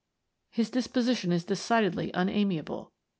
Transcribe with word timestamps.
* 0.29 0.41
His 0.49 0.71
disposition 0.71 1.31
is 1.31 1.43
decidedly 1.45 2.09
unamiable. 2.15 2.91